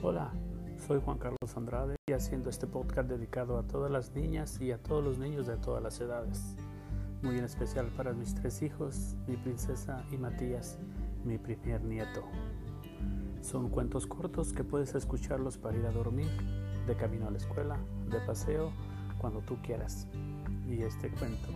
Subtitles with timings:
[0.00, 0.30] Hola,
[0.86, 4.80] soy Juan Carlos Andrade y haciendo este podcast dedicado a todas las niñas y a
[4.80, 6.54] todos los niños de todas las edades.
[7.20, 10.78] Muy en especial para mis tres hijos, mi princesa y Matías,
[11.24, 12.22] mi primer nieto.
[13.40, 16.30] Son cuentos cortos que puedes escucharlos para ir a dormir,
[16.86, 17.76] de camino a la escuela,
[18.08, 18.70] de paseo,
[19.18, 20.06] cuando tú quieras.
[20.68, 21.48] Y este cuento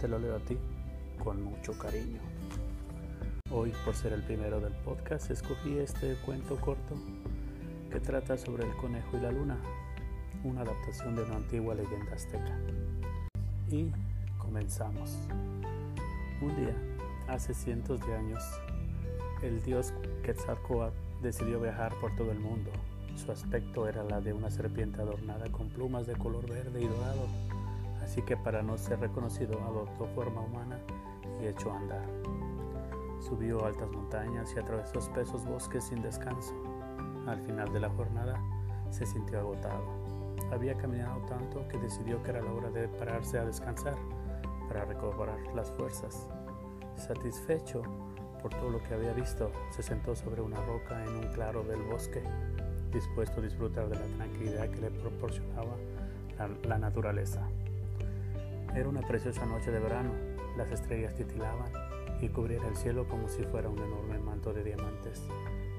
[0.00, 0.56] te lo leo a ti
[1.22, 2.22] con mucho cariño.
[3.52, 6.94] Hoy, por ser el primero del podcast, escogí este cuento corto
[7.90, 9.58] que trata sobre el conejo y la luna,
[10.44, 12.56] una adaptación de una antigua leyenda azteca.
[13.68, 13.92] Y
[14.38, 15.18] comenzamos.
[16.40, 16.74] Un día,
[17.28, 18.42] hace cientos de años,
[19.42, 22.70] el dios Quetzalcoatl decidió viajar por todo el mundo.
[23.16, 27.26] Su aspecto era la de una serpiente adornada con plumas de color verde y dorado,
[28.02, 30.78] así que para no ser reconocido adoptó forma humana
[31.42, 32.06] y echó a andar.
[33.20, 36.69] Subió altas montañas y atravesó espesos bosques sin descanso.
[37.26, 38.40] Al final de la jornada
[38.90, 39.84] se sintió agotado.
[40.52, 43.96] Había caminado tanto que decidió que era la hora de pararse a descansar
[44.68, 46.28] para recobrar las fuerzas.
[46.96, 47.82] Satisfecho
[48.40, 51.82] por todo lo que había visto, se sentó sobre una roca en un claro del
[51.82, 52.22] bosque,
[52.92, 55.76] dispuesto a disfrutar de la tranquilidad que le proporcionaba
[56.66, 57.46] la, naturaleza.
[58.74, 60.12] Era una preciosa noche de verano,
[60.56, 61.70] las estrellas titilaban
[62.20, 65.22] y cubrían el cielo como si fuera un enorme manto de diamantes,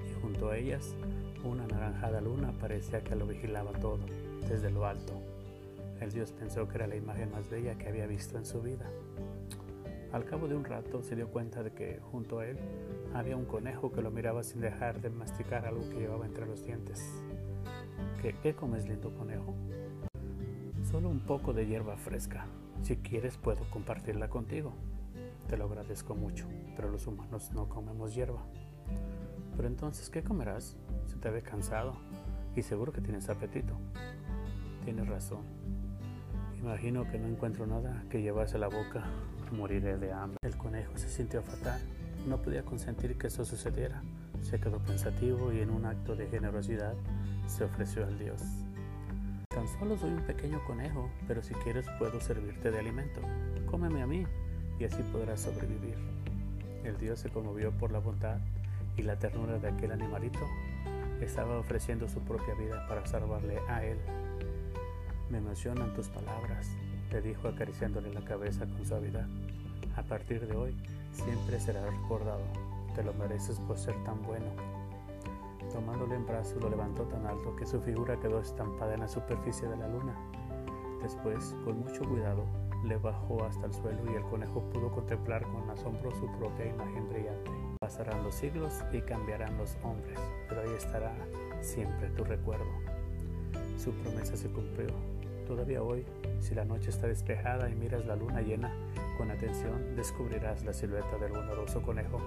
[0.08, 0.96] y junto a ellas
[1.44, 4.00] una naranjada luna parecía que lo vigilaba todo,
[4.48, 5.14] desde lo alto.
[6.00, 8.90] El dios pensó que era la imagen más bella que había visto en su vida.
[10.12, 12.58] Al cabo de un rato se dio cuenta de que junto a él
[13.14, 16.66] había un conejo que lo miraba sin dejar de masticar algo que llevaba entre los
[16.66, 17.02] dientes.
[18.22, 19.56] ¿Qué, qué comes, lindo conejo?
[20.84, 22.46] Solo un poco de hierba fresca.
[22.82, 24.74] Si quieres puedo compartirla contigo.
[25.48, 28.44] Te lo agradezco mucho, pero los humanos no comemos hierba.
[29.62, 30.76] Pero entonces, ¿qué comerás?
[31.06, 31.96] Se te ve cansado
[32.56, 33.78] y seguro que tienes apetito.
[34.84, 35.44] Tienes razón.
[36.58, 39.06] Imagino que no encuentro nada que llevarse a la boca.
[39.52, 40.40] Moriré de hambre.
[40.42, 41.80] El conejo se sintió fatal.
[42.28, 44.02] No podía consentir que eso sucediera.
[44.42, 46.96] Se quedó pensativo y en un acto de generosidad
[47.46, 48.42] se ofreció al dios.
[49.50, 53.22] Tan solo soy un pequeño conejo, pero si quieres puedo servirte de alimento.
[53.70, 54.26] Cómeme a mí
[54.80, 55.98] y así podrás sobrevivir.
[56.84, 58.40] El dios se conmovió por la bondad
[58.98, 60.40] y la ternura de aquel animalito.
[61.22, 63.98] Estaba ofreciendo su propia vida para salvarle a él.
[65.30, 66.70] Me emocionan tus palabras,
[67.12, 69.28] le dijo acariciándole la cabeza con suavidad.
[69.96, 70.76] A partir de hoy,
[71.14, 72.44] siempre serás recordado.
[72.96, 74.48] Te lo mereces por ser tan bueno.
[75.72, 79.68] Tomándole en brazos, lo levantó tan alto que su figura quedó estampada en la superficie
[79.68, 80.16] de la luna.
[81.02, 82.46] Después, con mucho cuidado,
[82.84, 87.08] le bajó hasta el suelo y el conejo pudo contemplar con asombro su propia imagen
[87.10, 87.52] brillante.
[87.80, 90.18] Pasarán los siglos y cambiarán los hombres,
[90.50, 91.14] pero ahí estará
[91.62, 92.72] siempre tu recuerdo.
[93.78, 94.90] Su promesa se cumplió.
[95.48, 96.06] Todavía hoy,
[96.40, 98.72] si la noche está despejada y miras la luna llena
[99.18, 102.20] con atención, descubrirás la silueta del bondadoso conejo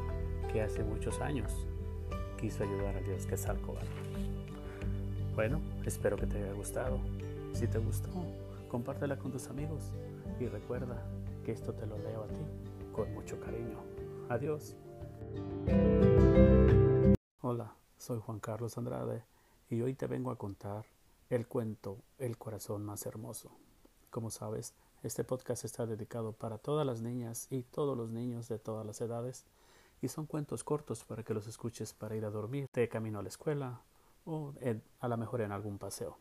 [0.53, 1.67] que hace muchos años
[2.41, 3.87] quiso ayudar a Dios que Quetzalcóatl.
[5.35, 6.99] Bueno, espero que te haya gustado.
[7.55, 8.11] Si te gustó,
[8.69, 9.93] compártela con tus amigos
[10.41, 11.03] y recuerda
[11.45, 12.45] que esto te lo leo a ti
[12.93, 13.79] con mucho cariño.
[14.29, 14.77] Adiós.
[17.41, 19.25] Hola, soy Juan Carlos Andrade
[19.71, 20.87] y hoy te vengo a contar
[21.31, 23.51] el cuento El corazón más hermoso.
[24.11, 28.59] Como sabes, este podcast está dedicado para todas las niñas y todos los niños de
[28.59, 29.45] todas las edades
[30.01, 33.23] y son cuentos cortos para que los escuches para ir a dormir, de camino a
[33.23, 33.81] la escuela
[34.25, 34.53] o
[35.01, 36.17] a lo mejor en algún paseo.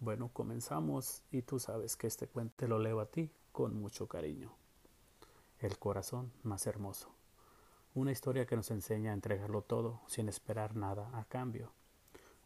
[0.00, 4.08] Bueno, comenzamos y tú sabes que este cuento te lo leo a ti con mucho
[4.08, 4.52] cariño.
[5.60, 7.08] El corazón más hermoso.
[7.94, 11.72] Una historia que nos enseña a entregarlo todo sin esperar nada a cambio.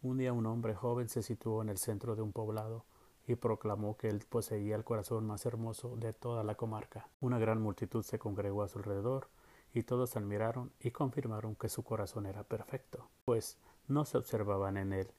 [0.01, 2.85] Un día un hombre joven se situó en el centro de un poblado
[3.27, 7.09] y proclamó que él poseía el corazón más hermoso de toda la comarca.
[7.19, 9.27] Una gran multitud se congregó a su alrededor
[9.73, 13.57] y todos admiraron y confirmaron que su corazón era perfecto, pues
[13.87, 15.11] no se observaban en él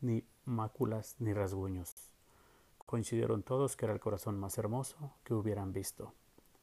[0.00, 1.94] ni máculas ni rasguños.
[2.86, 6.12] Coincidieron todos que era el corazón más hermoso que hubieran visto.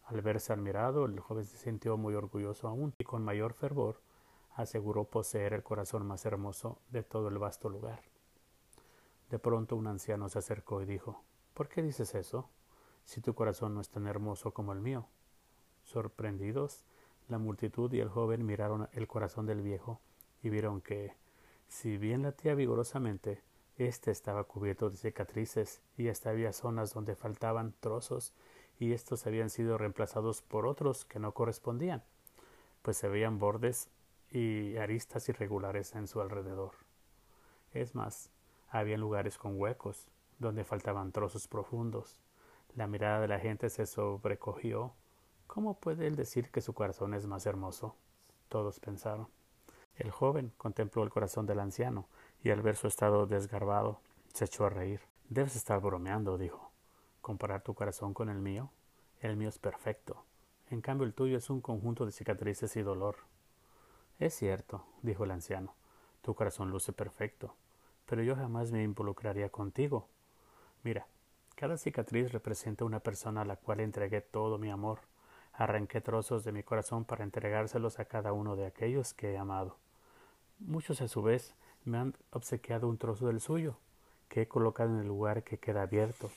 [0.05, 4.01] Al verse admirado, el joven se sintió muy orgulloso aún y con mayor fervor
[4.55, 8.01] aseguró poseer el corazón más hermoso de todo el vasto lugar.
[9.29, 11.21] De pronto un anciano se acercó y dijo
[11.53, 12.49] ¿Por qué dices eso?
[13.07, 15.07] si tu corazón no es tan hermoso como el mío.
[15.85, 16.83] Sorprendidos,
[17.29, 20.01] la multitud y el joven miraron el corazón del viejo
[20.43, 21.15] y vieron que,
[21.67, 23.41] si bien latía vigorosamente,
[23.77, 28.33] éste estaba cubierto de cicatrices y hasta había zonas donde faltaban trozos
[28.79, 32.03] y estos habían sido reemplazados por otros que no correspondían,
[32.81, 33.89] pues se veían bordes
[34.31, 36.71] y aristas irregulares en su alrededor.
[37.73, 38.29] Es más,
[38.69, 40.07] había lugares con huecos,
[40.39, 42.17] donde faltaban trozos profundos.
[42.75, 44.93] La mirada de la gente se sobrecogió.
[45.47, 47.95] ¿Cómo puede él decir que su corazón es más hermoso?
[48.49, 49.36] Todos pensaron.
[49.97, 52.07] El joven contempló el corazón del anciano
[52.43, 53.99] y al ver su estado desgarbado
[54.33, 55.01] se echó a reír.
[55.29, 56.71] Debes estar bromeando, dijo.
[57.21, 58.69] ¿Comparar tu corazón con el mío?
[59.19, 60.23] El mío es perfecto.
[60.69, 63.15] En cambio el tuyo es un conjunto de cicatrices y dolor.
[64.19, 65.73] Es cierto, dijo el anciano.
[66.21, 67.55] Tu corazón luce perfecto,
[68.05, 70.07] pero yo jamás me involucraría contigo.
[70.83, 71.07] Mira,
[71.55, 74.99] cada cicatriz representa una persona a la cual entregué todo mi amor.
[75.53, 79.77] Arranqué trozos de mi corazón para entregárselos a cada uno de aquellos que he amado.
[80.59, 81.53] Muchos a su vez
[81.85, 83.77] me han obsequiado un trozo del suyo,
[84.27, 86.31] que he colocado en el lugar que queda abierto.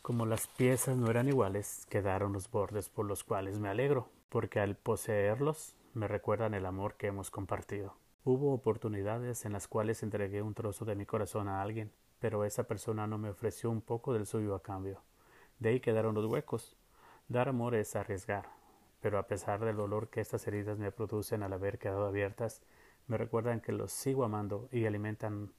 [0.00, 4.60] Como las piezas no eran iguales, quedaron los bordes por los cuales me alegro, porque
[4.60, 7.96] al poseerlos me recuerdan el amor que hemos compartido.
[8.22, 11.90] Hubo oportunidades en las cuales entregué un trozo de mi corazón a alguien,
[12.20, 15.02] pero esa persona no me ofreció un poco del suyo a cambio.
[15.58, 16.76] De ahí quedaron los huecos.
[17.28, 18.46] Dar amor es arriesgar,
[19.00, 22.62] pero a pesar del dolor que estas heridas me producen al haber quedado abiertas,
[23.06, 25.50] me recuerdan que los sigo amando y alimentan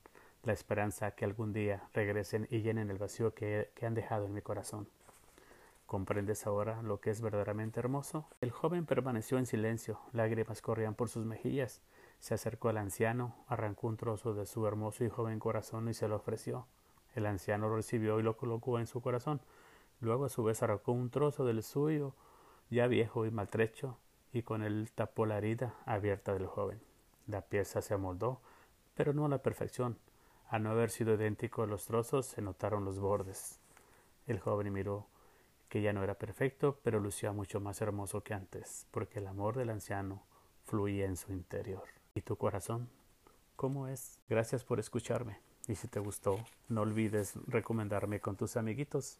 [0.44, 4.42] la esperanza que algún día regresen y llenen el vacío que, han dejado en mi
[4.42, 4.88] corazón.
[5.86, 8.27] ¿Comprendes ahora lo que es verdaderamente hermoso?
[8.42, 11.81] El joven permaneció en silencio, lágrimas corrían por sus mejillas.
[12.19, 16.07] Se acercó al anciano, arrancó un trozo de su hermoso y joven corazón y se
[16.07, 16.65] lo ofreció.
[17.13, 19.41] El anciano lo recibió y lo colocó en su corazón.
[20.01, 22.13] Luego a su vez arrancó un trozo del suyo,
[22.71, 23.98] ya viejo y maltrecho,
[24.33, 26.81] y con él tapó la herida abierta del joven.
[27.27, 28.42] La pieza se amoldó,
[28.94, 29.98] pero no a la perfección.
[30.50, 33.60] Al no haber sido idénticos los trozos, se notaron los bordes.
[34.27, 35.07] El joven miró
[35.69, 39.57] que ya no era perfecto, pero lucía mucho más hermoso que antes, porque el amor
[39.57, 40.24] del anciano
[40.66, 41.83] fluía en su interior.
[42.13, 42.89] ¿Y tu corazón?
[43.56, 44.19] ¿Cómo es?
[44.30, 45.39] Gracias por escucharme.
[45.68, 46.38] Y si te gustó,
[46.69, 49.18] no olvides recomendarme con tus amiguitos.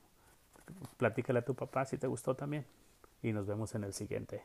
[0.98, 2.66] Platícale a tu papá si te gustó también.
[3.24, 4.44] Y nos vemos en el siguiente.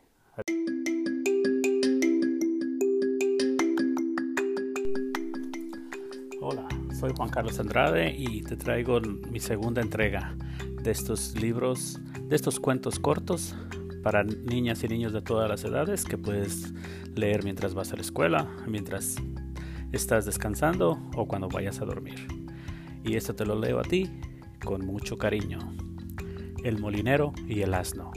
[7.00, 10.36] Soy Juan Carlos Andrade y te traigo mi segunda entrega
[10.82, 13.54] de estos libros, de estos cuentos cortos
[14.02, 16.74] para niñas y niños de todas las edades que puedes
[17.14, 19.16] leer mientras vas a la escuela, mientras
[19.92, 22.28] estás descansando o cuando vayas a dormir.
[23.02, 24.10] Y esto te lo leo a ti
[24.62, 25.58] con mucho cariño.
[26.64, 28.10] El molinero y el asno.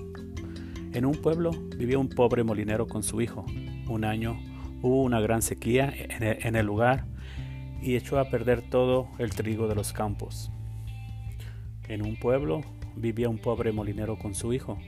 [0.91, 3.45] En un pueblo vivía un pobre molinero con su hijo.
[3.87, 4.37] Un año
[4.81, 7.12] hubo una gran sequía en el lugar
[7.83, 10.49] y echó a perder todo el trigo de los campos.
[11.89, 12.61] En un pueblo
[12.95, 14.79] vivía un pobre molinero con su hijo.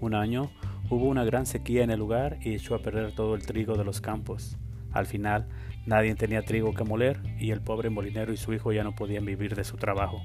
[0.00, 0.50] Un año
[0.90, 3.84] hubo una gran sequía en el lugar y echó a perder todo el trigo de
[3.84, 4.58] los campos.
[4.92, 5.48] Al final,
[5.86, 9.24] nadie tenía trigo que moler y el pobre molinero y su hijo ya no podían
[9.24, 10.20] vivir de su trabajo.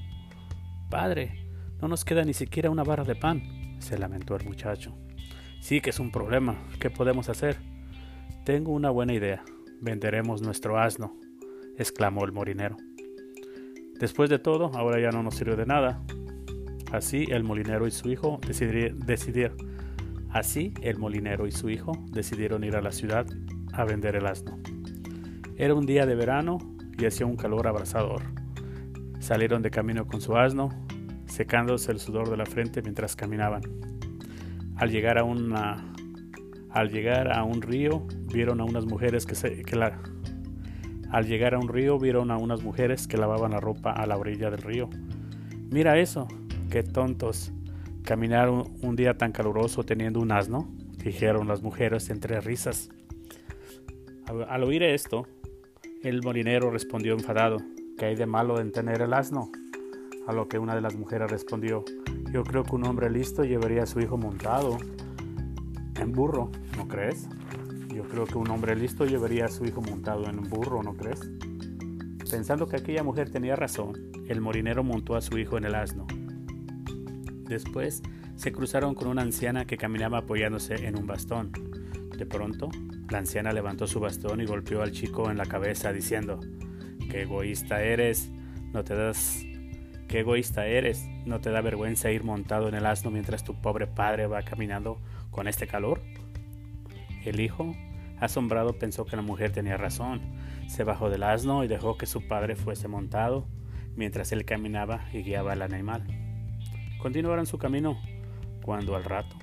[0.90, 1.48] Padre,
[1.82, 4.94] no nos queda ni siquiera una barra de pan, se lamentó el muchacho.
[5.62, 6.58] Sí que es un problema.
[6.80, 7.58] ¿Qué podemos hacer?
[8.44, 9.44] Tengo una buena idea.
[9.82, 11.16] Venderemos nuestro asno,
[11.78, 12.78] exclamó el molinero.
[14.00, 16.04] Después de todo, ahora ya no nos sirve de nada.
[16.92, 19.58] Así el molinero y su hijo decidieron,
[20.30, 23.26] así el molinero y su hijo decidieron ir a la ciudad
[23.74, 24.58] a vender el asno.
[25.58, 26.60] Era un día de verano
[26.98, 28.22] y hacía un calor abrasador.
[29.20, 30.70] Salieron de camino con su asno,
[31.26, 33.62] secándose el sudor de la frente mientras caminaban.
[34.78, 35.94] Al llegar a una
[36.70, 40.00] al llegar a un río, vieron a unas mujeres que, se, que la,
[41.12, 44.18] al llegar a un río vieron a unas mujeres que lavaban la ropa a la
[44.18, 44.90] orilla del río.
[45.70, 46.28] Mira eso,
[46.70, 47.52] qué tontos.
[48.04, 50.70] Caminaron un día tan caluroso teniendo un asno,
[51.04, 52.90] dijeron las mujeres entre risas.
[54.50, 55.26] Al, oír esto,
[56.04, 57.58] el molinero respondió enfadado,
[57.98, 59.50] ¿qué hay de malo en tener el asno?
[60.28, 61.86] A lo que una de las mujeres respondió,
[62.34, 64.78] yo creo que un hombre listo llevaría a su hijo montado
[65.98, 67.30] en burro, ¿no crees?
[68.18, 71.20] Creo que un hombre listo llevaría a su hijo montado en un burro, ¿no crees?
[72.28, 76.08] Pensando que aquella mujer tenía razón, el morinero montó a su hijo en el asno.
[77.44, 78.02] Después
[78.36, 81.52] se cruzaron con una anciana que caminaba apoyándose en un bastón.
[82.18, 82.72] De pronto,
[83.08, 86.40] la anciana levantó su bastón y golpeó al chico en la cabeza diciendo,
[87.12, 88.32] ¡Qué egoísta eres!
[88.74, 89.46] No te das...
[90.08, 91.06] ¡Qué egoísta eres!
[91.28, 94.98] ¿No te da vergüenza ir montado en el asno mientras tu pobre padre va caminando
[95.30, 96.02] con este calor?
[97.24, 97.76] El hijo
[98.20, 100.22] Asombrado pensó que la mujer tenía razón.
[100.68, 103.48] Se bajó del asno y dejó que su padre fuese montado
[103.96, 106.06] mientras él caminaba y guiaba al animal.
[107.02, 108.00] Continuaron su camino
[108.64, 109.36] cuando al rato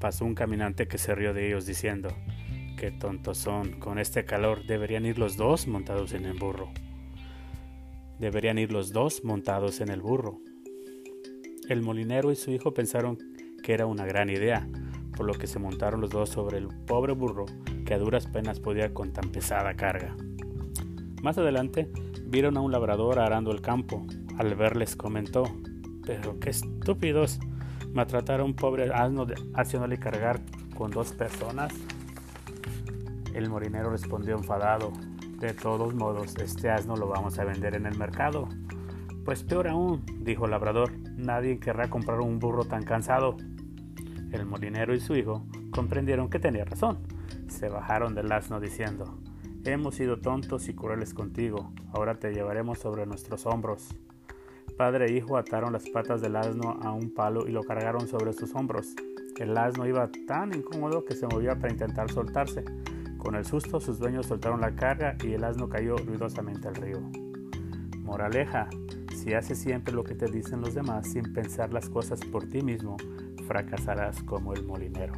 [0.00, 2.08] pasó un caminante que se rió de ellos diciendo,
[2.76, 6.70] Qué tontos son, con este calor deberían ir los dos montados en el burro.
[8.18, 10.40] Deberían ir los dos montados en el burro.
[11.68, 13.18] El molinero y su hijo pensaron
[13.62, 14.68] que era una gran idea,
[15.16, 17.46] por lo que se montaron los dos sobre el pobre burro
[17.84, 20.16] que a duras penas podía con tan pesada carga.
[21.22, 21.90] Más adelante
[22.24, 24.06] vieron a un labrador arando el campo.
[24.38, 25.44] Al verles comentó,
[26.04, 27.38] pero qué estúpidos,
[27.92, 30.40] maltratar a un pobre asno haciéndole cargar
[30.74, 31.72] con dos personas.
[33.34, 34.92] El morinero respondió enfadado,
[35.38, 38.48] de todos modos, este asno lo vamos a vender en el mercado.
[39.24, 43.36] Pues peor aún, dijo el labrador, nadie querrá comprar un burro tan cansado.
[44.32, 46.98] El molinero y su hijo comprendieron que tenía razón.
[47.48, 49.18] Se bajaron del asno diciendo,
[49.64, 53.94] Hemos sido tontos y crueles contigo, ahora te llevaremos sobre nuestros hombros.
[54.76, 58.32] Padre e hijo ataron las patas del asno a un palo y lo cargaron sobre
[58.32, 58.94] sus hombros.
[59.38, 62.64] El asno iba tan incómodo que se movía para intentar soltarse.
[63.18, 67.00] Con el susto sus dueños soltaron la carga y el asno cayó ruidosamente al río.
[67.98, 68.68] Moraleja,
[69.14, 72.62] si haces siempre lo que te dicen los demás sin pensar las cosas por ti
[72.62, 72.96] mismo,
[73.52, 75.12] fracasarás como el molinero.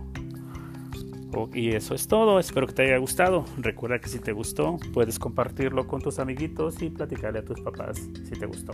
[1.53, 3.45] Y eso es todo, espero que te haya gustado.
[3.59, 7.97] Recuerda que si te gustó, puedes compartirlo con tus amiguitos y platicarle a tus papás
[8.25, 8.73] si te gustó.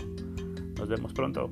[0.78, 1.50] Nos vemos pronto.